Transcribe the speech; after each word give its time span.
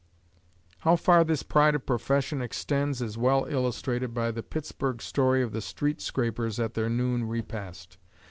How 0.79 0.95
far 0.95 1.23
this 1.23 1.43
"pride 1.43 1.75
of 1.75 1.85
profession" 1.85 2.41
extends 2.41 3.03
is 3.03 3.19
well 3.19 3.45
illustrated 3.45 4.15
by 4.15 4.31
the 4.31 4.41
Pittsburgh 4.41 4.99
story 4.99 5.43
of 5.43 5.51
the 5.51 5.61
street 5.61 6.01
scrapers 6.01 6.59
at 6.59 6.73
their 6.73 6.89
noon 6.89 7.25
repast. 7.27 7.99